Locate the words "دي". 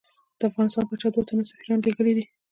2.17-2.25